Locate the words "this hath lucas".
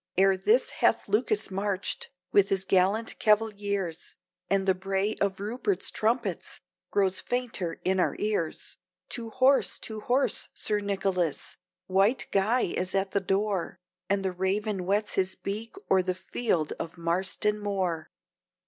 0.35-1.51